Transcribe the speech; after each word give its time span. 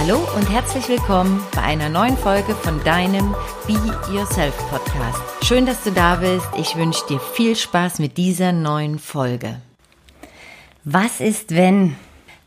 Hallo 0.00 0.20
und 0.36 0.48
herzlich 0.48 0.88
willkommen 0.88 1.42
bei 1.56 1.62
einer 1.62 1.88
neuen 1.88 2.16
Folge 2.16 2.54
von 2.54 2.82
deinem 2.84 3.34
Be 3.66 3.72
Yourself 4.14 4.56
Podcast. 4.70 5.20
Schön, 5.42 5.66
dass 5.66 5.82
du 5.82 5.90
da 5.90 6.14
bist. 6.14 6.46
Ich 6.56 6.76
wünsche 6.76 7.04
dir 7.08 7.18
viel 7.18 7.56
Spaß 7.56 7.98
mit 7.98 8.16
dieser 8.16 8.52
neuen 8.52 9.00
Folge. 9.00 9.60
Was 10.84 11.20
ist, 11.20 11.52
wenn? 11.54 11.96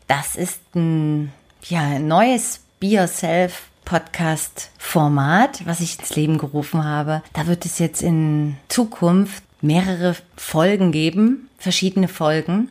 Das 0.08 0.34
ist 0.34 0.60
ein 0.74 1.30
ja, 1.68 1.98
neues 1.98 2.60
Be 2.80 2.86
Yourself 2.86 3.68
Podcast 3.84 4.70
Format, 4.78 5.66
was 5.66 5.80
ich 5.80 5.98
ins 5.98 6.16
Leben 6.16 6.38
gerufen 6.38 6.82
habe. 6.84 7.22
Da 7.34 7.46
wird 7.46 7.66
es 7.66 7.78
jetzt 7.78 8.00
in 8.00 8.56
Zukunft 8.68 9.42
mehrere 9.60 10.16
Folgen 10.38 10.90
geben, 10.90 11.50
verschiedene 11.58 12.08
Folgen, 12.08 12.70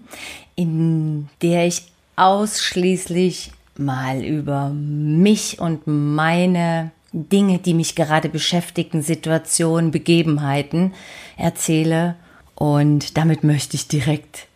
in 0.56 1.30
der 1.44 1.68
ich 1.68 1.84
ausschließlich 2.16 3.52
mal 3.78 4.24
über 4.24 4.70
mich 4.70 5.60
und 5.60 5.82
meine 5.86 6.92
Dinge, 7.14 7.60
die 7.60 7.74
mich 7.74 7.96
gerade 7.96 8.30
beschäftigen, 8.30 9.02
Situationen, 9.02 9.92
Begebenheiten 9.92 10.94
erzähle. 11.38 12.16
Und 12.56 13.18
damit 13.18 13.44
möchte 13.44 13.76
ich 13.76 13.88
direkt 13.88 14.48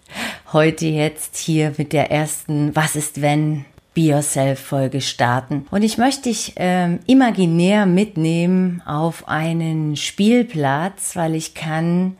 heute 0.53 0.85
jetzt 0.85 1.37
hier 1.37 1.73
mit 1.77 1.91
der 1.91 2.11
ersten 2.11 2.75
Was 2.75 2.95
ist 2.95 3.21
wenn 3.21 3.65
Be 3.95 4.01
Yourself 4.01 4.59
Folge 4.59 4.99
starten. 4.99 5.65
Und 5.71 5.81
ich 5.81 5.97
möchte 5.97 6.23
dich 6.23 6.53
ähm, 6.57 6.99
imaginär 7.07 7.85
mitnehmen 7.85 8.81
auf 8.85 9.27
einen 9.29 9.95
Spielplatz, 9.95 11.15
weil 11.15 11.33
ich 11.33 11.53
kann 11.53 12.17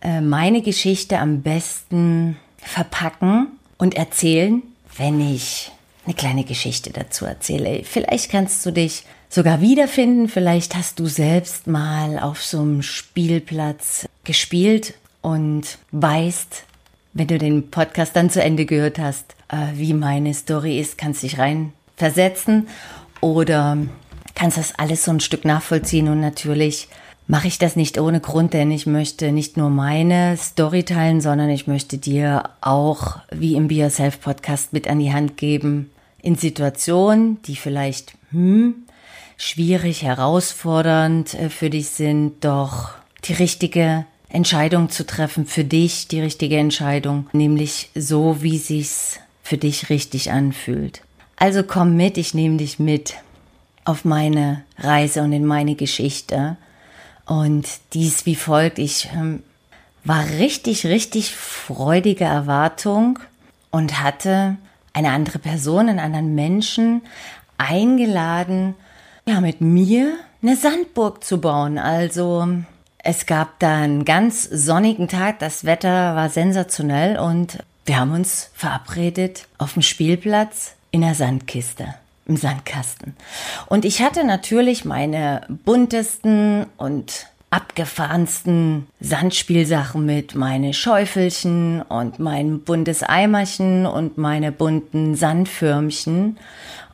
äh, 0.00 0.20
meine 0.20 0.60
Geschichte 0.60 1.20
am 1.20 1.42
besten 1.42 2.36
verpacken 2.58 3.46
und 3.78 3.94
erzählen, 3.96 4.60
wenn 4.96 5.20
ich 5.20 5.70
eine 6.08 6.14
kleine 6.14 6.44
Geschichte 6.44 6.90
dazu 6.90 7.26
erzähle. 7.26 7.82
Vielleicht 7.84 8.30
kannst 8.30 8.64
du 8.64 8.70
dich 8.70 9.04
sogar 9.28 9.60
wiederfinden, 9.60 10.28
vielleicht 10.28 10.74
hast 10.74 10.98
du 10.98 11.06
selbst 11.06 11.66
mal 11.66 12.18
auf 12.18 12.42
so 12.42 12.60
einem 12.60 12.80
Spielplatz 12.80 14.08
gespielt 14.24 14.94
und 15.20 15.76
weißt, 15.92 16.64
wenn 17.12 17.26
du 17.26 17.36
den 17.36 17.70
Podcast 17.70 18.16
dann 18.16 18.30
zu 18.30 18.42
Ende 18.42 18.64
gehört 18.64 18.98
hast, 18.98 19.36
äh, 19.50 19.56
wie 19.74 19.92
meine 19.92 20.32
Story 20.32 20.80
ist, 20.80 20.96
kannst 20.96 21.22
dich 21.22 21.38
rein 21.38 21.74
versetzen 21.98 22.68
oder 23.20 23.76
kannst 24.34 24.56
das 24.56 24.78
alles 24.78 25.04
so 25.04 25.10
ein 25.10 25.20
Stück 25.20 25.44
nachvollziehen 25.44 26.08
und 26.08 26.20
natürlich 26.20 26.88
mache 27.26 27.48
ich 27.48 27.58
das 27.58 27.76
nicht 27.76 27.98
ohne 27.98 28.20
Grund, 28.20 28.54
denn 28.54 28.70
ich 28.70 28.86
möchte 28.86 29.30
nicht 29.30 29.58
nur 29.58 29.68
meine 29.68 30.38
Story 30.38 30.84
teilen, 30.84 31.20
sondern 31.20 31.50
ich 31.50 31.66
möchte 31.66 31.98
dir 31.98 32.44
auch, 32.62 33.18
wie 33.30 33.56
im 33.56 33.68
Be 33.68 33.74
Yourself 33.74 34.22
Podcast, 34.22 34.72
mit 34.72 34.88
an 34.88 35.00
die 35.00 35.12
Hand 35.12 35.36
geben, 35.36 35.90
in 36.22 36.36
Situationen, 36.36 37.40
die 37.42 37.56
vielleicht 37.56 38.14
hm, 38.30 38.86
schwierig, 39.36 40.02
herausfordernd 40.02 41.34
äh, 41.34 41.48
für 41.50 41.70
dich 41.70 41.88
sind, 41.90 42.44
doch 42.44 42.90
die 43.24 43.32
richtige 43.34 44.04
Entscheidung 44.28 44.90
zu 44.90 45.06
treffen 45.06 45.46
für 45.46 45.64
dich, 45.64 46.08
die 46.08 46.20
richtige 46.20 46.58
Entscheidung, 46.58 47.28
nämlich 47.32 47.90
so, 47.94 48.42
wie 48.42 48.58
sich's 48.58 49.20
für 49.42 49.56
dich 49.56 49.88
richtig 49.88 50.30
anfühlt. 50.30 51.02
Also 51.36 51.62
komm 51.62 51.96
mit, 51.96 52.18
ich 52.18 52.34
nehme 52.34 52.58
dich 52.58 52.78
mit 52.78 53.14
auf 53.84 54.04
meine 54.04 54.64
Reise 54.76 55.22
und 55.22 55.32
in 55.32 55.46
meine 55.46 55.76
Geschichte 55.76 56.56
und 57.24 57.66
dies 57.94 58.26
wie 58.26 58.34
folgt. 58.34 58.78
Ich 58.78 59.08
ähm, 59.14 59.42
war 60.04 60.28
richtig, 60.28 60.84
richtig 60.84 61.34
freudige 61.34 62.24
Erwartung 62.24 63.18
und 63.70 64.02
hatte 64.02 64.56
eine 64.98 65.10
andere 65.10 65.38
Person, 65.38 65.88
einen 65.88 66.00
anderen 66.00 66.34
Menschen 66.34 67.02
eingeladen, 67.56 68.74
ja, 69.26 69.40
mit 69.40 69.60
mir 69.60 70.14
eine 70.42 70.56
Sandburg 70.56 71.22
zu 71.22 71.40
bauen. 71.40 71.78
Also 71.78 72.48
es 72.98 73.26
gab 73.26 73.60
da 73.60 73.76
einen 73.76 74.04
ganz 74.04 74.42
sonnigen 74.42 75.06
Tag, 75.06 75.38
das 75.38 75.64
Wetter 75.64 76.16
war 76.16 76.28
sensationell 76.28 77.18
und 77.18 77.58
wir 77.86 78.00
haben 78.00 78.12
uns 78.12 78.50
verabredet 78.54 79.46
auf 79.56 79.74
dem 79.74 79.82
Spielplatz 79.82 80.74
in 80.90 81.02
der 81.02 81.14
Sandkiste 81.14 81.94
im 82.26 82.36
Sandkasten. 82.36 83.16
Und 83.66 83.86
ich 83.86 84.02
hatte 84.02 84.24
natürlich 84.24 84.84
meine 84.84 85.46
buntesten 85.64 86.66
und 86.76 87.28
abgefahrensten 87.50 88.86
Sandspielsachen 89.00 90.04
mit, 90.04 90.34
meine 90.34 90.74
Schäufelchen 90.74 91.82
und 91.82 92.18
mein 92.18 92.60
buntes 92.60 93.02
Eimerchen 93.02 93.86
und 93.86 94.18
meine 94.18 94.52
bunten 94.52 95.14
Sandförmchen 95.14 96.36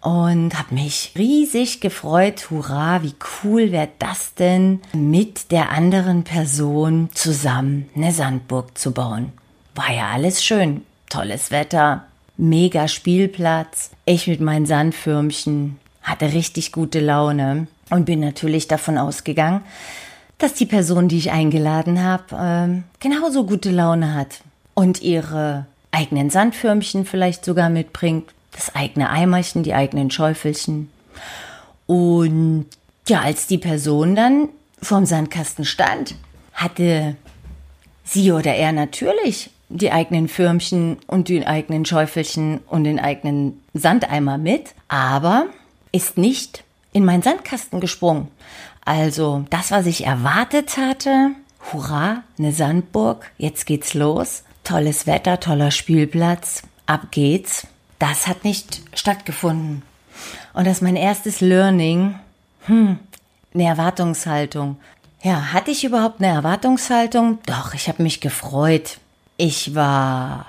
und 0.01 0.59
habe 0.59 0.75
mich 0.75 1.13
riesig 1.17 1.81
gefreut. 1.81 2.51
Hurra, 2.51 3.03
wie 3.03 3.15
cool 3.43 3.73
wäre 3.73 3.89
das 3.99 4.35
denn, 4.35 4.81
mit 4.93 5.51
der 5.51 5.73
anderen 5.73 6.23
Person 6.23 7.09
zusammen 7.15 7.89
eine 7.97 8.13
Sandburg 8.13 8.79
zu 8.79 8.93
bauen. 8.93 9.33
War 9.75 9.93
ja 9.93 10.11
alles 10.11 10.45
schön, 10.45 10.83
tolles 11.09 11.51
Wetter, 11.51 12.05
mega 12.37 12.87
Spielplatz. 12.87 13.91
Ich 14.05 14.29
mit 14.29 14.41
meinen 14.41 14.67
Sandförmchen 14.67 15.79
hatte 16.03 16.33
richtig 16.33 16.71
gute 16.71 17.01
Laune 17.01 17.67
und 17.91 18.05
bin 18.05 18.21
natürlich 18.21 18.69
davon 18.69 18.99
ausgegangen, 18.99 19.63
dass 20.39 20.55
die 20.55 20.67
Person, 20.67 21.09
die 21.09 21.19
ich 21.19 21.31
eingeladen 21.31 22.03
habe, 22.03 22.37
äh, 22.37 22.83
genauso 23.01 23.45
gute 23.45 23.71
Laune 23.71 24.15
hat 24.15 24.41
und 24.75 25.03
ihre 25.03 25.67
eigenen 25.91 26.31
Sandförmchen 26.31 27.07
vielleicht 27.07 27.45
sogar 27.45 27.71
mitbringt, 27.71 28.31
das 28.53 28.75
eigene 28.75 29.11
Eimerchen, 29.11 29.63
die 29.63 29.75
eigenen 29.75 30.11
Schäufelchen. 30.11 30.91
Und 31.87 32.67
ja, 33.09 33.21
als 33.21 33.47
die 33.47 33.59
Person 33.59 34.15
dann 34.15 34.49
vorm 34.81 35.07
Sandkasten 35.07 35.65
stand, 35.65 36.15
hatte 36.53 37.17
sie 38.05 38.33
oder 38.33 38.55
er 38.55 38.73
natürlich 38.73 39.51
die 39.69 39.93
eigenen 39.93 40.29
Förmchen 40.29 40.99
und 41.07 41.29
die 41.29 41.47
eigenen 41.47 41.85
Schäufelchen 41.85 42.59
und 42.69 42.85
den 42.85 43.01
eigenen 43.01 43.61
Sandeimer 43.73 44.39
mit, 44.39 44.75
aber 44.89 45.47
ist 45.91 46.19
nicht 46.19 46.65
in 46.93 47.05
meinen 47.05 47.23
Sandkasten 47.23 47.81
gesprungen. 47.81 48.29
Also 48.85 49.45
das, 49.51 49.71
was 49.71 49.87
ich 49.87 50.05
erwartet 50.05 50.77
hatte, 50.77 51.31
hurra, 51.73 52.23
eine 52.39 52.53
Sandburg, 52.53 53.31
jetzt 53.39 53.67
geht's 53.67 53.95
los, 53.95 54.43
tolles 54.63 55.07
Wetter, 55.07 55.41
toller 55.41 55.71
Spielplatz, 55.71 56.63
ab 56.87 57.09
geht's, 57.11 57.67
das 57.99 58.27
hat 58.27 58.45
nicht 58.45 58.83
stattgefunden. 58.95 59.83
Und 60.53 60.67
das 60.67 60.79
ist 60.79 60.83
mein 60.83 60.97
erstes 60.97 61.41
Learning, 61.41 62.19
hm, 62.67 62.99
eine 63.55 63.65
Erwartungshaltung. 63.65 64.77
Ja, 65.23 65.53
hatte 65.53 65.71
ich 65.71 65.85
überhaupt 65.85 66.21
eine 66.21 66.33
Erwartungshaltung? 66.33 67.39
Doch, 67.47 67.73
ich 67.73 67.89
habe 67.89 68.03
mich 68.03 68.21
gefreut. 68.21 68.99
Ich 69.37 69.75
war 69.75 70.47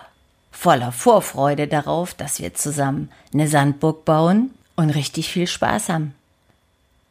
voller 0.52 0.92
Vorfreude 0.92 1.68
darauf, 1.68 2.14
dass 2.14 2.40
wir 2.40 2.54
zusammen 2.54 3.10
eine 3.34 3.48
Sandburg 3.48 4.06
bauen 4.06 4.52
und 4.76 4.90
richtig 4.90 5.30
viel 5.30 5.48
Spaß 5.48 5.90
haben. 5.90 6.14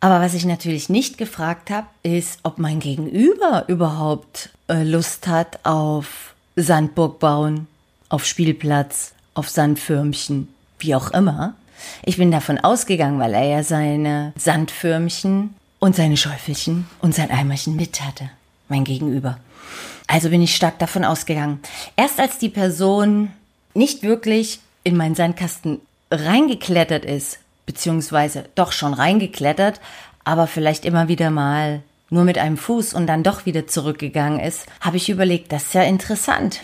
Aber 0.05 0.21
was 0.21 0.35
ich 0.35 0.45
natürlich 0.45 0.91
nicht 0.91 1.17
gefragt 1.17 1.71
habe, 1.71 1.87
ist, 2.03 2.41
ob 2.43 2.59
mein 2.59 2.79
Gegenüber 2.79 3.65
überhaupt 3.69 4.51
äh, 4.69 4.83
Lust 4.83 5.27
hat 5.29 5.61
auf 5.65 6.35
Sandburg 6.57 7.21
bauen, 7.21 7.69
auf 8.11 8.27
Spielplatz, 8.27 9.15
auf 9.33 9.49
Sandförmchen, 9.49 10.49
wie 10.79 10.95
auch 10.95 11.13
immer. 11.13 11.55
Ich 12.05 12.19
bin 12.19 12.31
davon 12.31 12.59
ausgegangen, 12.59 13.19
weil 13.19 13.33
er 13.33 13.45
ja 13.45 13.63
seine 13.63 14.35
Sandförmchen 14.37 15.55
und 15.79 15.97
seine 15.97 16.19
Schäufelchen 16.19 16.87
und 17.01 17.15
sein 17.15 17.31
Eimerchen 17.31 17.75
mit 17.75 18.03
hatte. 18.03 18.29
Mein 18.69 18.85
Gegenüber. 18.85 19.39
Also 20.07 20.29
bin 20.29 20.43
ich 20.43 20.55
stark 20.55 20.79
davon 20.81 21.07
ausgegangen. 21.07 21.61
Erst 21.97 22.21
als 22.21 22.37
die 22.37 22.51
Person 22.51 23.31
nicht 23.73 24.03
wirklich 24.03 24.61
in 24.83 24.99
meinen 24.99 25.15
Sandkasten 25.15 25.81
reingeklettert 26.11 27.07
ist, 27.07 27.39
beziehungsweise 27.67 28.45
doch 28.55 28.73
schon 28.73 28.95
reingeklettert, 28.95 29.81
aber 30.25 30.47
vielleicht 30.47 30.85
immer 30.85 31.09
wieder 31.09 31.31
mal 31.31 31.83
nur 32.11 32.25
mit 32.25 32.39
einem 32.39 32.57
Fuß 32.57 32.95
und 32.95 33.07
dann 33.07 33.23
doch 33.23 33.47
wieder 33.47 33.67
zurückgegangen 33.67 34.41
ist, 34.41 34.67
habe 34.81 34.97
ich 34.97 35.11
überlegt, 35.11 35.53
das 35.53 35.65
ist 35.65 35.75
ja 35.75 35.83
interessant. 35.83 36.63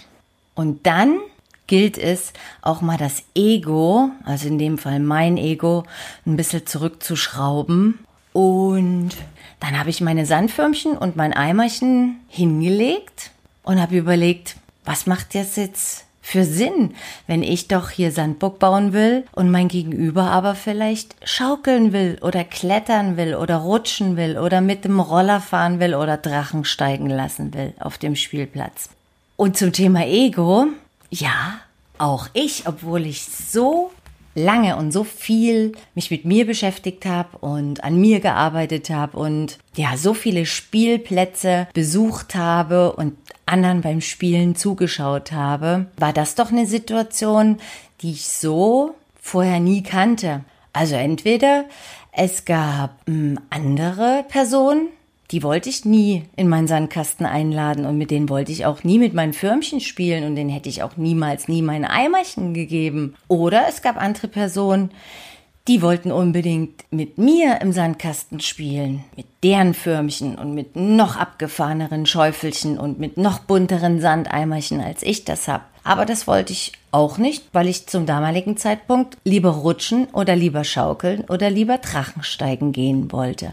Und 0.55 0.87
dann 0.87 1.19
gilt 1.67 1.99
es 1.99 2.33
auch 2.63 2.81
mal 2.81 2.99
das 2.99 3.23
Ego, 3.35 4.11
also 4.25 4.49
in 4.49 4.59
dem 4.59 4.77
Fall 4.77 5.01
mein 5.01 5.37
Ego, 5.37 5.85
ein 6.27 6.37
bisschen 6.37 6.67
zurückzuschrauben. 6.67 7.99
Und 8.33 9.11
dann 9.61 9.79
habe 9.79 9.91
ich 9.91 10.01
meine 10.01 10.27
Sandförmchen 10.27 10.97
und 10.97 11.17
mein 11.17 11.33
Eimerchen 11.33 12.21
hingelegt 12.29 13.31
und 13.63 13.81
habe 13.81 13.97
überlegt, 13.97 14.57
was 14.85 15.07
macht 15.07 15.35
das 15.35 15.57
jetzt 15.57 16.07
für 16.21 16.45
Sinn, 16.45 16.95
wenn 17.27 17.43
ich 17.43 17.69
doch 17.69 17.91
hier 17.91 18.13
Sandburg 18.13 18.59
bauen 18.59 18.93
will 18.93 19.25
und 19.33 19.51
mein 19.51 19.69
Gegenüber 19.69 20.25
aber 20.25 20.55
vielleicht 20.55 21.17
schaukeln 21.25 21.93
will 21.93 22.19
oder 22.21 22.45
klettern 22.45 23.17
will 23.17 23.35
oder 23.35 23.57
rutschen 23.57 24.17
will 24.17 24.39
oder 24.39 24.61
mit 24.61 24.85
dem 24.85 25.01
Roller 25.01 25.41
fahren 25.41 25.81
will 25.81 25.95
oder 25.95 26.17
Drachen 26.17 26.65
steigen 26.65 27.09
lassen 27.09 27.55
will 27.55 27.73
auf 27.81 27.99
dem 27.99 28.17
Spielplatz. 28.17 28.91
Und 29.37 29.57
zum 29.57 29.73
Thema 29.73 30.07
Ego, 30.07 30.67
ja, 31.11 31.61
auch 31.99 32.29
ich, 32.35 32.67
obwohl 32.67 33.07
ich 33.07 33.25
so 33.25 33.91
lange 34.35 34.77
und 34.77 34.93
so 34.93 35.05
viel 35.05 35.73
mich 35.95 36.11
mit 36.11 36.25
mir 36.25 36.47
beschäftigt 36.47 37.05
habe 37.07 37.39
und 37.39 37.83
an 37.83 38.01
mir 38.01 38.21
gearbeitet 38.21 38.91
habe 38.91 39.17
und 39.19 39.59
ja, 39.75 39.97
so 39.97 40.15
viele 40.15 40.47
Spielplätze 40.47 41.69
besucht 41.75 42.35
habe 42.35 42.93
und 42.93 43.17
anderen 43.47 43.81
beim 43.81 44.01
Spielen 44.01 44.55
zugeschaut 44.55 45.33
habe, 45.33 45.87
war 45.97 46.13
das 46.13 46.35
doch 46.35 46.53
eine 46.53 46.67
Situation, 46.67 47.59
die 48.03 48.13
ich 48.13 48.29
so 48.29 48.95
vorher 49.21 49.61
nie 49.61 49.83
kannte. 49.83 50.45
Also 50.73 50.95
entweder 50.95 51.65
es 52.13 52.45
gab 52.45 53.01
hm, 53.07 53.39
andere 53.51 54.25
Personen, 54.29 54.89
die 55.31 55.43
wollte 55.43 55.69
ich 55.69 55.85
nie 55.85 56.25
in 56.37 56.49
meinen 56.49 56.67
Sandkasten 56.67 57.25
einladen 57.25 57.87
und 57.87 57.97
mit 57.97 58.11
denen 58.11 58.29
wollte 58.29 58.51
ich 58.51 58.67
auch 58.67 58.83
nie 58.83 58.99
mit 58.99 59.15
meinen 59.15 59.33
Firmchen 59.33 59.81
spielen 59.81 60.25
und 60.25 60.35
denen 60.35 60.51
hätte 60.51 60.69
ich 60.69 60.83
auch 60.83 60.97
niemals 60.97 61.47
nie 61.47 61.63
mein 61.63 61.85
Eimerchen 61.85 62.53
gegeben. 62.53 63.15
Oder 63.29 63.67
es 63.69 63.81
gab 63.81 63.97
andere 63.97 64.27
Personen, 64.27 64.91
die 65.69 65.83
wollten 65.83 66.11
unbedingt 66.11 66.85
mit 66.91 67.19
mir 67.19 67.61
im 67.61 67.71
Sandkasten 67.73 68.41
spielen, 68.41 69.05
mit 69.17 69.27
deren 69.45 69.75
Firmchen 69.75 70.37
und 70.37 70.53
mit 70.53 70.75
noch 70.75 71.17
abgefahreneren 71.17 72.07
Schäufelchen 72.07 72.77
und 72.77 72.99
mit 72.99 73.17
noch 73.17 73.39
bunteren 73.41 74.01
Sandeimerchen, 74.01 74.81
als 74.81 75.03
ich 75.03 75.25
das 75.25 75.47
hab. 75.47 75.69
Aber 75.85 76.07
das 76.07 76.27
wollte 76.27 76.53
ich 76.53 76.73
auch 76.91 77.19
nicht, 77.19 77.45
weil 77.53 77.69
ich 77.69 77.87
zum 77.87 78.05
damaligen 78.05 78.57
Zeitpunkt 78.57 79.17
lieber 79.25 79.51
rutschen 79.51 80.09
oder 80.13 80.35
lieber 80.35 80.65
schaukeln 80.65 81.25
oder 81.29 81.51
lieber 81.51 81.79
Drachensteigen 81.79 82.73
gehen 82.73 83.13
wollte. 83.13 83.53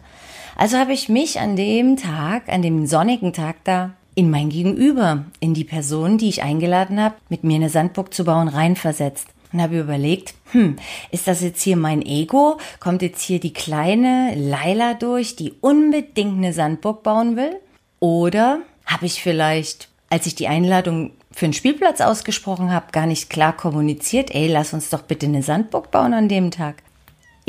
Also 0.58 0.78
habe 0.78 0.92
ich 0.92 1.08
mich 1.08 1.40
an 1.40 1.56
dem 1.56 1.98
Tag, 1.98 2.50
an 2.50 2.64
dem 2.64 2.88
sonnigen 2.88 3.32
Tag 3.32 3.58
da, 3.64 3.94
in 4.16 4.32
mein 4.32 4.50
Gegenüber, 4.50 5.26
in 5.40 5.54
die 5.54 5.64
Person, 5.64 6.18
die 6.18 6.30
ich 6.30 6.42
eingeladen 6.42 7.00
habe, 7.00 7.14
mit 7.30 7.44
mir 7.44 7.58
eine 7.58 7.70
Sandburg 7.70 8.12
zu 8.12 8.26
bauen, 8.26 8.48
reinversetzt 8.48 9.28
und 9.54 9.62
habe 9.62 9.80
überlegt, 9.80 10.34
hm, 10.52 10.78
ist 11.12 11.28
das 11.28 11.42
jetzt 11.42 11.62
hier 11.62 11.78
mein 11.78 12.02
Ego? 12.02 12.58
Kommt 12.80 13.04
jetzt 13.04 13.22
hier 13.22 13.40
die 13.40 13.54
kleine 13.54 14.34
Laila 14.36 14.96
durch, 14.96 15.36
die 15.36 15.54
unbedingt 15.62 16.38
eine 16.38 16.54
Sandburg 16.54 17.04
bauen 17.04 17.36
will? 17.36 17.60
Oder 18.00 18.62
habe 18.84 19.06
ich 19.06 19.22
vielleicht, 19.22 19.90
als 20.10 20.26
ich 20.26 20.34
die 20.34 20.48
Einladung 20.48 21.12
für 21.32 21.46
einen 21.46 21.54
Spielplatz 21.54 22.02
ausgesprochen 22.02 22.72
habe, 22.72 22.92
gar 22.92 23.06
nicht 23.06 23.30
klar 23.30 23.56
kommuniziert, 23.56 24.34
ey, 24.34 24.48
lass 24.48 24.74
uns 24.74 24.90
doch 24.90 25.04
bitte 25.04 25.28
eine 25.28 25.44
Sandburg 25.44 25.92
bauen 25.92 26.16
an 26.16 26.28
dem 26.28 26.50
Tag? 26.50 26.82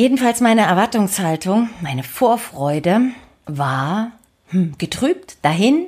Jedenfalls 0.00 0.40
meine 0.40 0.60
Erwartungshaltung, 0.60 1.70
meine 1.80 2.04
Vorfreude 2.04 3.00
war 3.46 4.12
hm, 4.46 4.74
getrübt 4.78 5.38
dahin. 5.42 5.86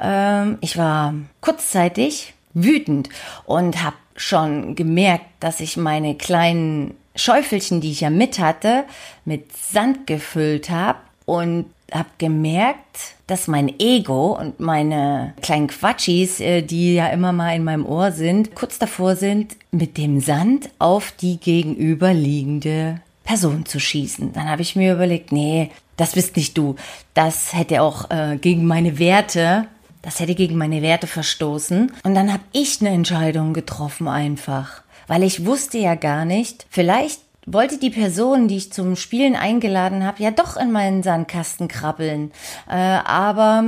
Ähm, 0.00 0.56
ich 0.62 0.78
war 0.78 1.12
kurzzeitig 1.42 2.32
wütend 2.54 3.10
und 3.44 3.84
habe 3.84 3.96
schon 4.16 4.74
gemerkt, 4.76 5.26
dass 5.40 5.60
ich 5.60 5.76
meine 5.76 6.14
kleinen 6.14 6.94
Schäufelchen, 7.16 7.82
die 7.82 7.90
ich 7.90 8.00
ja 8.00 8.08
mit 8.08 8.38
hatte, 8.38 8.84
mit 9.26 9.54
Sand 9.54 10.06
gefüllt 10.06 10.70
habe 10.70 11.00
und 11.26 11.66
habe 11.92 12.08
gemerkt, 12.16 13.14
dass 13.26 13.46
mein 13.46 13.78
Ego 13.78 14.38
und 14.40 14.58
meine 14.58 15.34
kleinen 15.42 15.66
Quatschis, 15.66 16.40
äh, 16.40 16.62
die 16.62 16.94
ja 16.94 17.08
immer 17.08 17.34
mal 17.34 17.54
in 17.54 17.64
meinem 17.64 17.84
Ohr 17.84 18.10
sind, 18.10 18.54
kurz 18.54 18.78
davor 18.78 19.16
sind, 19.16 19.54
mit 19.70 19.98
dem 19.98 20.20
Sand 20.20 20.70
auf 20.78 21.12
die 21.12 21.36
gegenüberliegende 21.36 23.02
Person 23.28 23.66
zu 23.66 23.78
schießen. 23.78 24.32
Dann 24.32 24.48
habe 24.48 24.62
ich 24.62 24.74
mir 24.74 24.94
überlegt, 24.94 25.32
nee, 25.32 25.70
das 25.98 26.12
bist 26.12 26.34
nicht 26.36 26.56
du. 26.56 26.76
Das 27.12 27.52
hätte 27.52 27.82
auch 27.82 28.10
äh, 28.10 28.38
gegen 28.40 28.64
meine 28.64 28.98
Werte, 28.98 29.66
das 30.00 30.18
hätte 30.18 30.34
gegen 30.34 30.56
meine 30.56 30.80
Werte 30.80 31.06
verstoßen. 31.06 31.92
Und 32.04 32.14
dann 32.14 32.32
habe 32.32 32.42
ich 32.52 32.80
eine 32.80 32.88
Entscheidung 32.88 33.52
getroffen 33.52 34.08
einfach, 34.08 34.82
weil 35.08 35.22
ich 35.22 35.44
wusste 35.44 35.76
ja 35.76 35.94
gar 35.94 36.24
nicht, 36.24 36.64
vielleicht 36.70 37.20
wollte 37.44 37.76
die 37.76 37.90
Person, 37.90 38.48
die 38.48 38.56
ich 38.56 38.72
zum 38.72 38.96
Spielen 38.96 39.36
eingeladen 39.36 40.06
habe, 40.06 40.22
ja 40.22 40.30
doch 40.30 40.56
in 40.56 40.72
meinen 40.72 41.02
Sandkasten 41.02 41.68
krabbeln. 41.68 42.32
Äh, 42.66 42.76
aber 42.76 43.64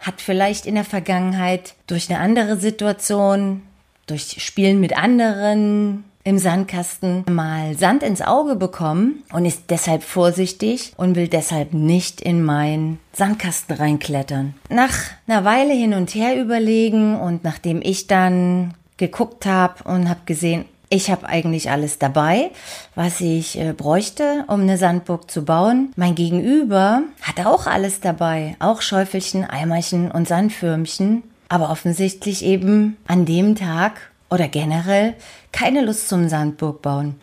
hat 0.00 0.20
vielleicht 0.20 0.66
in 0.66 0.74
der 0.74 0.84
Vergangenheit 0.84 1.72
durch 1.86 2.10
eine 2.10 2.20
andere 2.20 2.58
Situation, 2.58 3.62
durch 4.06 4.44
Spielen 4.44 4.80
mit 4.80 4.98
anderen 4.98 6.04
im 6.28 6.38
Sandkasten 6.38 7.24
mal 7.30 7.74
Sand 7.74 8.02
ins 8.02 8.20
Auge 8.20 8.54
bekommen 8.54 9.22
und 9.32 9.46
ist 9.46 9.70
deshalb 9.70 10.02
vorsichtig 10.02 10.92
und 10.98 11.16
will 11.16 11.26
deshalb 11.26 11.72
nicht 11.72 12.20
in 12.20 12.42
meinen 12.42 13.00
Sandkasten 13.14 13.76
reinklettern. 13.76 14.52
Nach 14.68 14.92
einer 15.26 15.46
Weile 15.46 15.72
hin 15.72 15.94
und 15.94 16.14
her 16.14 16.38
überlegen 16.38 17.18
und 17.18 17.44
nachdem 17.44 17.80
ich 17.82 18.08
dann 18.08 18.74
geguckt 18.98 19.46
habe 19.46 19.82
und 19.84 20.10
habe 20.10 20.20
gesehen, 20.26 20.66
ich 20.90 21.10
habe 21.10 21.26
eigentlich 21.26 21.70
alles 21.70 21.98
dabei, 21.98 22.50
was 22.94 23.22
ich 23.22 23.58
äh, 23.58 23.72
bräuchte, 23.72 24.44
um 24.48 24.60
eine 24.60 24.76
Sandburg 24.76 25.30
zu 25.30 25.46
bauen. 25.46 25.92
Mein 25.96 26.14
Gegenüber 26.14 27.04
hat 27.22 27.46
auch 27.46 27.66
alles 27.66 28.00
dabei, 28.00 28.54
auch 28.58 28.82
Schäufelchen, 28.82 29.44
Eimerchen 29.44 30.10
und 30.10 30.28
Sandfürmchen, 30.28 31.22
aber 31.48 31.70
offensichtlich 31.70 32.44
eben 32.44 32.98
an 33.06 33.24
dem 33.24 33.54
Tag 33.54 34.10
oder 34.30 34.48
generell 34.48 35.14
keine 35.52 35.82
Lust 35.82 36.08
zum 36.08 36.28
Sandburg 36.28 36.82
bauen. 36.82 37.16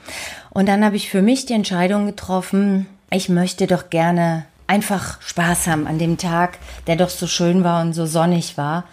Und 0.51 0.67
dann 0.67 0.83
habe 0.83 0.95
ich 0.95 1.09
für 1.09 1.21
mich 1.21 1.45
die 1.45 1.53
Entscheidung 1.53 2.05
getroffen, 2.05 2.87
ich 3.11 3.29
möchte 3.29 3.67
doch 3.67 3.89
gerne 3.89 4.45
einfach 4.67 5.21
Spaß 5.21 5.67
haben 5.67 5.87
an 5.87 5.99
dem 5.99 6.17
Tag, 6.17 6.57
der 6.87 6.95
doch 6.95 7.09
so 7.09 7.27
schön 7.27 7.63
war 7.63 7.81
und 7.81 7.93
so 7.93 8.05
sonnig 8.05 8.57
war. 8.57 8.85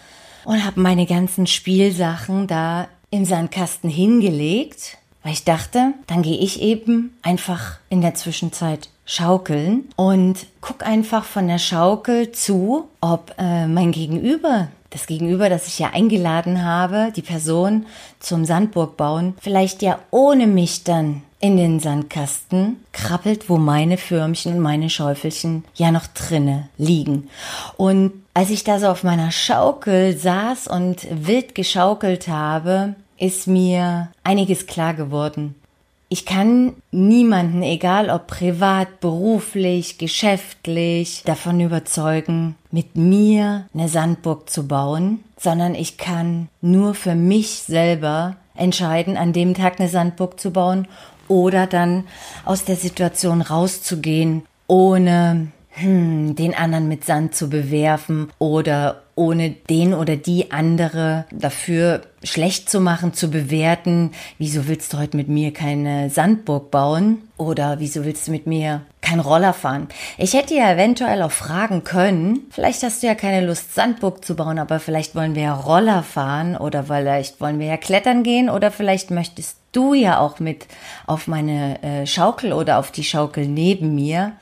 Und 0.45 0.65
habe 0.65 0.81
meine 0.81 1.07
ganzen 1.07 1.47
Spielsachen 1.47 2.47
da 2.47 2.89
im 3.11 3.25
Sandkasten 3.25 3.89
hingelegt, 3.89 4.99
weil 5.23 5.33
ich 5.33 5.45
dachte, 5.45 5.93
dann 6.07 6.23
gehe 6.23 6.39
ich 6.39 6.61
eben 6.61 7.17
einfach 7.23 7.79
in 7.89 8.01
der 8.01 8.15
Zwischenzeit 8.15 8.89
schaukeln 9.05 9.89
und 9.97 10.47
guck 10.61 10.85
einfach 10.85 11.25
von 11.25 11.47
der 11.47 11.59
Schaukel 11.59 12.33
zu, 12.33 12.89
ob 13.01 13.35
äh, 13.39 13.67
mein 13.67 13.93
Gegenüber 13.93 14.69
das 14.93 15.07
Gegenüber, 15.07 15.49
das 15.49 15.67
ich 15.67 15.79
ja 15.79 15.91
eingeladen 15.93 16.65
habe, 16.65 17.13
die 17.15 17.23
Person 17.23 17.87
zum 18.21 18.45
Sandburg 18.45 18.97
bauen, 18.97 19.35
vielleicht 19.41 19.83
ja 19.83 19.99
ohne 20.11 20.47
mich 20.47 20.85
dann 20.85 21.23
in 21.41 21.57
den 21.57 21.81
Sandkasten 21.81 22.77
krabbelt, 22.93 23.49
wo 23.49 23.59
meine 23.59 23.99
Förmchen 23.99 24.55
und 24.55 24.61
meine 24.61 24.91
Schäufelchen 24.91 25.65
ja 25.75 25.91
noch 25.91 26.07
drinne 26.07 26.69
liegen. 26.79 27.29
Und 27.77 28.13
als 28.33 28.51
ich 28.51 28.63
da 28.63 28.79
so 28.79 28.87
auf 28.87 29.03
meiner 29.03 29.33
Schaukel 29.33 30.17
saß 30.17 30.69
und 30.69 31.07
wild 31.11 31.55
geschaukelt 31.55 32.29
habe, 32.29 32.95
ist 33.19 33.47
mir 33.47 34.09
einiges 34.23 34.67
klar 34.67 34.95
geworden. 34.95 35.57
Ich 36.13 36.27
kann 36.27 36.75
niemanden, 36.91 37.63
egal 37.63 38.11
ob 38.11 38.27
privat, 38.27 39.01
beruflich, 39.01 39.97
geschäftlich, 39.97 41.23
davon 41.25 41.59
überzeugen, 41.59 42.55
mit 42.71 42.97
mir 42.97 43.65
eine 43.73 43.89
Sandburg 43.89 44.51
zu 44.51 44.69
bauen, 44.69 45.25
sondern 45.39 45.75
ich 45.75 45.97
kann 45.97 46.51
nur 46.61 46.95
für 46.95 47.15
mich 47.15 47.63
selber 47.63 48.37
entscheiden, 48.55 49.17
an 49.17 49.33
dem 49.33 49.55
Tag 49.55 49.81
eine 49.81 49.89
Sandburg 49.89 50.39
zu 50.39 50.51
bauen 50.51 50.87
oder 51.29 51.67
dann 51.67 52.05
aus 52.45 52.67
der 52.67 52.77
Situation 52.77 53.41
rauszugehen, 53.41 54.43
ohne 54.67 55.47
hm, 55.75 56.37
den 56.37 56.55
anderen 56.55 56.89
mit 56.89 57.05
Sand 57.05 57.35
zu 57.35 57.49
bewerfen 57.49 58.31
oder 58.39 59.03
ohne 59.15 59.51
den 59.51 59.95
oder 59.95 60.17
die 60.17 60.51
andere 60.51 61.27
dafür 61.31 62.03
schlecht 62.23 62.71
zu 62.71 62.81
machen, 62.81 63.15
zu 63.15 63.31
bewerten. 63.31 64.13
Wieso 64.39 64.69
willst 64.69 64.93
du 64.93 64.99
heute 64.99 65.17
mit 65.17 65.29
mir 65.29 65.53
keine 65.53 66.11
Sandburg 66.11 66.71
bauen? 66.71 67.23
Oder 67.37 67.79
wieso 67.79 68.05
willst 68.05 68.29
du 68.29 68.33
mit 68.33 68.47
mir 68.47 68.83
kein 69.01 69.21
Roller 69.21 69.53
fahren? 69.53 69.89
Ich 70.19 70.35
hätte 70.35 70.55
ja 70.55 70.73
eventuell 70.73 71.23
auch 71.23 71.33
fragen 71.33 71.85
können, 71.85 72.41
vielleicht 72.51 72.83
hast 72.83 73.03
du 73.03 73.07
ja 73.07 73.15
keine 73.15 73.45
Lust, 73.47 73.75
Sandburg 73.75 74.25
zu 74.25 74.37
bauen, 74.37 74.59
aber 74.59 74.79
vielleicht 74.79 75.15
wollen 75.15 75.35
wir 75.35 75.43
ja 75.43 75.55
Roller 75.55 76.03
fahren 76.03 76.57
oder 76.57 76.85
vielleicht 76.85 77.41
wollen 77.41 77.59
wir 77.59 77.67
ja 77.67 77.77
klettern 77.77 78.23
gehen 78.23 78.49
oder 78.49 78.71
vielleicht 78.71 79.11
möchtest 79.11 79.57
du 79.73 79.95
ja 79.95 80.19
auch 80.21 80.39
mit 80.39 80.67
auf 81.07 81.27
meine 81.27 81.83
äh, 81.83 82.07
Schaukel 82.07 82.53
oder 82.53 82.79
auf 82.79 82.93
die 82.93 83.05
Schaukel 83.05 83.47
neben 83.47 83.95
mir. 83.95 84.33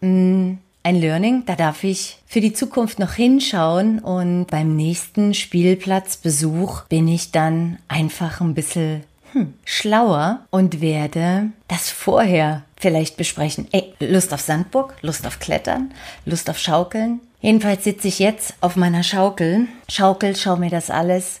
Hm, 0.00 0.58
ein 0.82 0.96
Learning, 0.96 1.44
da 1.46 1.56
darf 1.56 1.84
ich 1.84 2.18
für 2.26 2.40
die 2.40 2.52
Zukunft 2.52 2.98
noch 2.98 3.12
hinschauen 3.12 3.98
und 3.98 4.46
beim 4.46 4.76
nächsten 4.76 5.34
Spielplatzbesuch 5.34 6.84
bin 6.84 7.06
ich 7.08 7.32
dann 7.32 7.78
einfach 7.88 8.40
ein 8.40 8.54
bisschen 8.54 9.04
hm, 9.32 9.54
schlauer 9.64 10.40
und 10.50 10.80
werde 10.80 11.50
das 11.68 11.90
vorher 11.90 12.62
vielleicht 12.76 13.16
besprechen. 13.16 13.68
Ey, 13.72 13.92
Lust 14.00 14.32
auf 14.32 14.40
Sandburg, 14.40 14.96
Lust 15.02 15.26
auf 15.26 15.38
Klettern, 15.38 15.92
Lust 16.24 16.48
auf 16.48 16.58
Schaukeln. 16.58 17.20
Jedenfalls 17.40 17.84
sitze 17.84 18.08
ich 18.08 18.18
jetzt 18.18 18.54
auf 18.60 18.76
meiner 18.76 19.02
Schaukel, 19.02 19.66
schaukel, 19.88 20.34
schau 20.36 20.56
mir 20.56 20.70
das 20.70 20.90
alles 20.90 21.40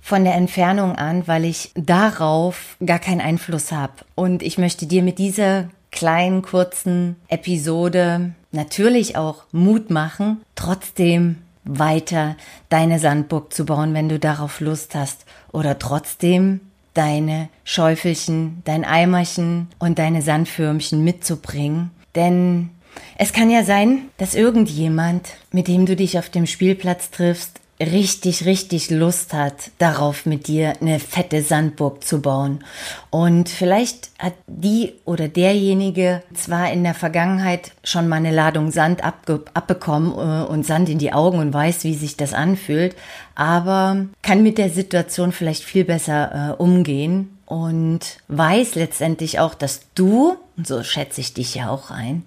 von 0.00 0.24
der 0.24 0.34
Entfernung 0.34 0.96
an, 0.96 1.26
weil 1.26 1.44
ich 1.44 1.70
darauf 1.74 2.76
gar 2.84 2.98
keinen 2.98 3.20
Einfluss 3.20 3.72
habe. 3.72 3.92
Und 4.14 4.42
ich 4.42 4.56
möchte 4.56 4.86
dir 4.86 5.02
mit 5.02 5.18
dieser 5.18 5.68
kleinen, 5.90 6.42
kurzen 6.42 7.16
Episode 7.28 8.32
natürlich 8.52 9.16
auch 9.16 9.44
Mut 9.52 9.90
machen, 9.90 10.40
trotzdem 10.54 11.36
weiter 11.64 12.36
deine 12.68 12.98
Sandburg 12.98 13.52
zu 13.52 13.66
bauen, 13.66 13.94
wenn 13.94 14.08
du 14.08 14.18
darauf 14.18 14.60
Lust 14.60 14.94
hast. 14.94 15.24
Oder 15.52 15.78
trotzdem 15.78 16.60
deine 16.94 17.48
Schäufelchen, 17.64 18.62
dein 18.64 18.84
Eimerchen 18.84 19.68
und 19.78 19.98
deine 19.98 20.22
Sandförmchen 20.22 21.04
mitzubringen. 21.04 21.90
Denn 22.14 22.70
es 23.16 23.32
kann 23.32 23.50
ja 23.50 23.62
sein, 23.62 24.08
dass 24.16 24.34
irgendjemand, 24.34 25.28
mit 25.52 25.68
dem 25.68 25.86
du 25.86 25.94
dich 25.94 26.18
auf 26.18 26.28
dem 26.30 26.46
Spielplatz 26.46 27.10
triffst, 27.10 27.60
richtig, 27.80 28.44
richtig 28.44 28.90
Lust 28.90 29.32
hat, 29.32 29.70
darauf 29.78 30.26
mit 30.26 30.48
dir 30.48 30.74
eine 30.80 30.98
fette 30.98 31.42
Sandburg 31.42 32.04
zu 32.04 32.20
bauen. 32.20 32.64
Und 33.10 33.48
vielleicht 33.48 34.10
hat 34.18 34.34
die 34.46 34.94
oder 35.04 35.28
derjenige 35.28 36.22
zwar 36.34 36.72
in 36.72 36.82
der 36.82 36.94
Vergangenheit 36.94 37.72
schon 37.84 38.08
mal 38.08 38.16
eine 38.16 38.32
Ladung 38.32 38.70
Sand 38.70 39.02
abbekommen 39.04 40.12
äh, 40.12 40.46
und 40.46 40.66
Sand 40.66 40.88
in 40.88 40.98
die 40.98 41.12
Augen 41.12 41.38
und 41.38 41.54
weiß, 41.54 41.84
wie 41.84 41.94
sich 41.94 42.16
das 42.16 42.34
anfühlt, 42.34 42.96
aber 43.34 44.06
kann 44.22 44.42
mit 44.42 44.58
der 44.58 44.70
Situation 44.70 45.32
vielleicht 45.32 45.62
viel 45.62 45.84
besser 45.84 46.56
äh, 46.58 46.62
umgehen 46.62 47.38
und 47.46 48.00
weiß 48.28 48.74
letztendlich 48.74 49.38
auch, 49.38 49.54
dass 49.54 49.80
du, 49.94 50.36
und 50.56 50.66
so 50.66 50.82
schätze 50.82 51.20
ich 51.20 51.32
dich 51.32 51.54
ja 51.54 51.70
auch 51.70 51.90
ein, 51.90 52.24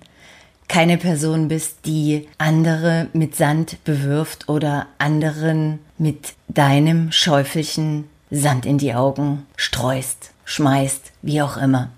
keine 0.72 0.98
Person 0.98 1.50
bist, 1.50 1.80
die 1.86 2.30
andere 2.38 3.08
mit 3.12 3.36
Sand 3.36 3.84
bewirft 3.84 4.48
oder 4.48 4.88
anderen 5.00 5.80
mit 5.98 6.34
deinem 6.48 7.12
Schäufelchen 7.12 8.06
Sand 8.30 8.66
in 8.66 8.78
die 8.78 8.94
Augen 8.94 9.46
streust, 9.58 10.32
schmeißt, 10.46 11.12
wie 11.24 11.42
auch 11.42 11.58
immer. 11.58 11.90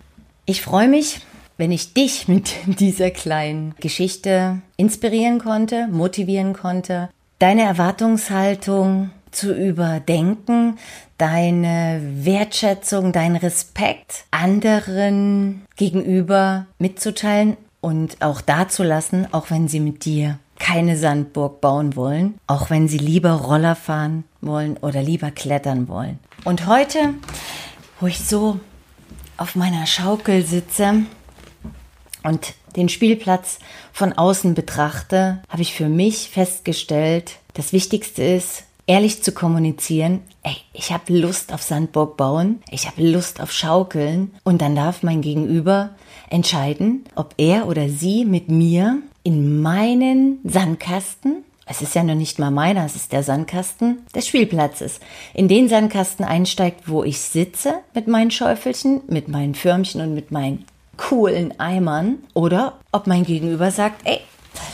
Ich 0.45 0.63
freue 0.63 0.87
mich, 0.87 1.19
wenn 1.57 1.71
ich 1.71 1.93
dich 1.93 2.27
mit 2.27 2.55
dieser 2.79 3.11
kleinen 3.11 3.75
Geschichte 3.79 4.63
inspirieren 4.75 5.37
konnte, 5.37 5.87
motivieren 5.91 6.53
konnte, 6.53 7.09
deine 7.37 7.61
Erwartungshaltung 7.61 9.11
zu 9.29 9.53
überdenken, 9.53 10.79
deine 11.19 12.01
Wertschätzung, 12.01 13.11
deinen 13.11 13.35
Respekt 13.35 14.25
anderen 14.31 15.63
gegenüber 15.75 16.65
mitzuteilen 16.79 17.55
und 17.83 18.21
auch 18.21 18.39
dazulassen, 18.39 19.27
auch 19.33 19.51
wenn 19.51 19.67
sie 19.67 19.81
mit 19.81 20.05
dir 20.05 20.39
keine 20.57 20.95
Sandburg 20.97 21.59
bauen 21.59 21.97
wollen, 21.97 22.35
auch 22.47 22.69
wenn 22.69 22.87
sie 22.87 22.97
lieber 22.97 23.31
Roller 23.31 23.75
fahren 23.75 24.23
wollen 24.39 24.77
oder 24.77 25.03
lieber 25.03 25.31
klettern 25.31 25.89
wollen. 25.89 26.17
Und 26.45 26.65
heute, 26.65 27.13
wo 27.99 28.07
ich 28.07 28.19
so 28.19 28.61
auf 29.35 29.55
meiner 29.55 29.85
Schaukel 29.85 30.45
sitze 30.45 31.03
und 32.23 32.53
den 32.77 32.87
Spielplatz 32.87 33.59
von 33.91 34.13
außen 34.13 34.53
betrachte, 34.53 35.41
habe 35.49 35.61
ich 35.61 35.73
für 35.73 35.89
mich 35.89 36.29
festgestellt, 36.29 37.39
das 37.53 37.73
Wichtigste 37.73 38.23
ist, 38.23 38.63
ehrlich 38.87 39.23
zu 39.23 39.33
kommunizieren, 39.33 40.21
ey, 40.43 40.55
ich 40.71 40.93
habe 40.93 41.17
Lust 41.17 41.51
auf 41.51 41.61
Sandburg 41.61 42.15
bauen, 42.15 42.63
ich 42.71 42.87
habe 42.87 43.05
Lust 43.05 43.41
auf 43.41 43.51
Schaukeln 43.51 44.33
und 44.43 44.61
dann 44.61 44.73
darf 44.73 45.03
mein 45.03 45.21
Gegenüber 45.21 45.89
entscheiden, 46.33 47.05
ob 47.15 47.35
er 47.37 47.67
oder 47.67 47.87
sie 47.89 48.25
mit 48.25 48.49
mir 48.49 49.01
in 49.21 49.61
meinen 49.61 50.39
Sandkasten, 50.43 51.43
es 51.67 51.81
ist 51.81 51.93
ja 51.93 52.03
noch 52.03 52.15
nicht 52.15 52.39
mal 52.39 52.49
meiner, 52.49 52.83
es 52.85 52.95
ist 52.95 53.13
der 53.13 53.23
Sandkasten 53.23 53.99
des 54.15 54.27
Spielplatzes, 54.27 54.99
in 55.35 55.47
den 55.47 55.69
Sandkasten 55.69 56.25
einsteigt, 56.25 56.89
wo 56.89 57.03
ich 57.03 57.19
sitze 57.19 57.75
mit 57.93 58.07
meinen 58.07 58.31
Schäufelchen, 58.31 59.01
mit 59.07 59.27
meinen 59.27 59.53
Förmchen 59.53 60.01
und 60.01 60.15
mit 60.15 60.31
meinen 60.31 60.65
coolen 60.97 61.59
Eimern 61.59 62.17
oder 62.33 62.79
ob 62.91 63.05
mein 63.05 63.23
Gegenüber 63.23 63.69
sagt, 63.69 64.01
ey, 64.03 64.19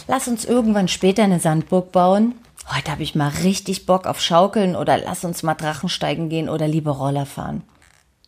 lass 0.08 0.30
uns 0.30 0.46
irgendwann 0.46 0.88
später 0.88 1.24
eine 1.24 1.42
Sandburg 1.42 1.92
bauen. 1.92 2.36
Heute 2.74 2.92
habe 2.92 3.04
ich 3.04 3.16
mal 3.16 3.32
richtig 3.44 3.86
Bock 3.86 4.08
auf 4.08 4.22
Schaukeln 4.22 4.78
oder 4.78 4.98
lass 4.98 5.26
uns 5.26 5.44
mal 5.44 5.56
Drachensteigen 5.56 6.30
gehen 6.30 6.48
oder 6.48 6.68
lieber 6.70 6.92
Roller 6.92 7.26
fahren. 7.26 7.64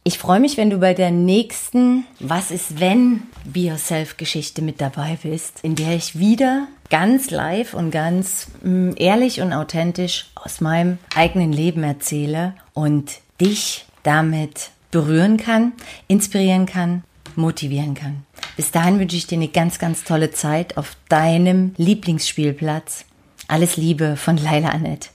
Ich 0.04 0.18
freue 0.18 0.40
mich, 0.40 0.58
wenn 0.58 0.72
du 0.72 0.80
bei 0.80 0.96
der 0.96 1.12
nächsten 1.12 2.06
Was 2.20 2.50
ist 2.50 2.80
wenn 2.80 3.22
Be 3.46 3.60
Yourself 3.60 4.18
Geschichte 4.18 4.64
mit 4.64 4.82
dabei 4.82 5.20
bist, 5.22 5.60
in 5.62 5.76
der 5.76 5.96
ich 5.96 6.18
wieder 6.18 6.68
ganz 6.90 7.30
live 7.30 7.76
und 7.76 7.92
ganz 7.92 8.48
mh, 8.64 8.70
mm, 8.70 8.96
ehrlich 8.98 9.42
und 9.42 9.54
authentisch 9.54 10.32
aus 10.34 10.60
meinem 10.60 10.98
eigenen 11.16 11.54
Leben 11.54 11.84
erzähle 11.84 12.56
und 12.74 13.12
dich 13.40 13.86
damit 14.02 14.72
berühren 14.90 15.38
kann, 15.38 15.74
inspirieren 16.08 16.66
kann, 16.66 17.04
motivieren 17.36 17.94
kann. 17.94 18.26
Bis 18.58 18.72
dahin 18.72 19.00
wünsche 19.00 19.18
ich 19.18 19.28
dir 19.28 19.38
eine 19.38 19.50
ganz, 19.50 19.78
ganz 19.78 20.04
tolle 20.04 20.32
Zeit 20.32 20.78
auf 20.78 20.98
deinem 21.10 21.76
Lieblingsspielplatz. 21.78 23.06
Alles 23.48 23.78
Liebe 23.78 24.18
von 24.18 24.38
Laila 24.38 24.70
Annette. 24.70 25.10